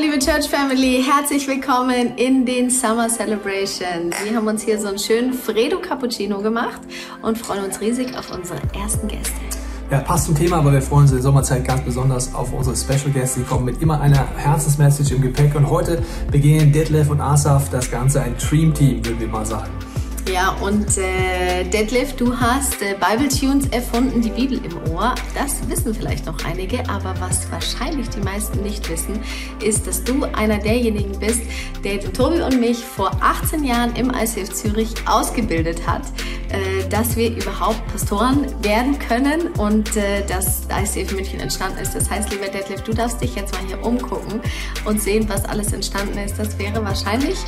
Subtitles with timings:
[0.00, 4.14] Hallo liebe Church Family, herzlich willkommen in den Summer Celebrations.
[4.24, 6.80] Wir haben uns hier so einen schönen Fredo Cappuccino gemacht
[7.20, 9.34] und freuen uns riesig auf unsere ersten Gäste.
[9.90, 12.74] Ja, passt zum Thema, aber wir freuen uns in der Sommerzeit ganz besonders auf unsere
[12.76, 13.34] Special Guests.
[13.34, 17.90] Die kommen mit immer einer Herzensmessage im Gepäck und heute beginnen Detlef und Asaf das
[17.90, 19.70] Ganze ein Dream Team, würden wir mal sagen.
[20.28, 25.14] Ja, und äh, Detlef, du hast äh, Bible Tunes erfunden, die Bibel im Ohr.
[25.34, 29.20] Das wissen vielleicht noch einige, aber was wahrscheinlich die meisten nicht wissen,
[29.62, 31.42] ist, dass du einer derjenigen bist,
[31.82, 36.02] der den Tobi und mich vor 18 Jahren im ICF Zürich ausgebildet hat,
[36.90, 41.94] dass wir überhaupt Pastoren werden können und äh, dass ICF München entstanden ist.
[41.94, 44.40] Das heißt, lieber Detlef, du darfst dich jetzt mal hier umgucken
[44.84, 46.38] und sehen, was alles entstanden ist.
[46.38, 47.38] Das wäre wahrscheinlich,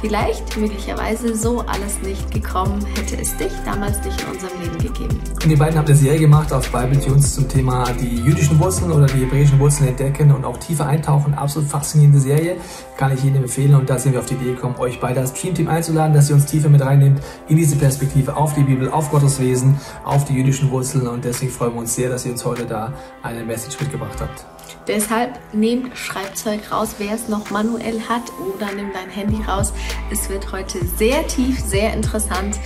[0.00, 5.20] vielleicht, möglicherweise so alles nicht gekommen, hätte es dich damals nicht in unserem Leben gegeben.
[5.42, 8.90] Und die beiden haben eine Serie gemacht auf Bible Tunes zum Thema die jüdischen Wurzeln
[8.92, 11.34] oder die hebräischen Wurzeln entdecken und auch tiefer eintauchen.
[11.34, 12.56] Absolut faszinierende Serie,
[12.96, 13.74] kann ich Ihnen empfehlen.
[13.74, 16.34] Und da sind wir auf die Idee gekommen, euch beide als Streamteam einzuladen, dass ihr
[16.34, 20.34] uns tiefer mit reinnehmt in diese Perspektive auf die Bibel, auf Gottes Wesen, auf die
[20.34, 21.06] jüdischen Wurzeln.
[21.06, 24.44] Und deswegen freuen wir uns sehr, dass ihr uns heute da eine Message mitgebracht habt.
[24.86, 28.22] Deshalb nehmt Schreibzeug raus, wer es noch manuell hat,
[28.54, 29.72] oder nimm dein Handy raus.
[30.10, 32.58] Es wird heute sehr tief, sehr interessant.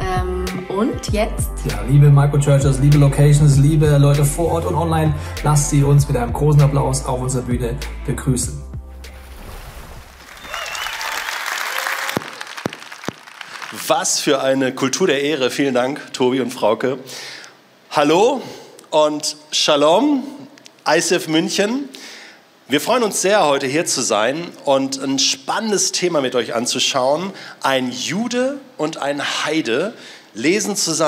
[0.00, 1.50] Ähm, und jetzt?
[1.68, 6.16] Ja, liebe Microchurches, liebe Locations, liebe Leute vor Ort und online, lasst sie uns mit
[6.16, 7.76] einem großen Applaus auf unserer Bühne
[8.06, 8.67] begrüßen.
[13.70, 15.50] Was für eine Kultur der Ehre.
[15.50, 16.98] Vielen Dank, Tobi und Frauke.
[17.90, 18.40] Hallo
[18.88, 20.24] und Shalom,
[20.88, 21.86] ICF München.
[22.68, 27.34] Wir freuen uns sehr, heute hier zu sein und ein spannendes Thema mit euch anzuschauen.
[27.60, 29.92] Ein Jude und ein Heide
[30.32, 30.96] lesen zusammen.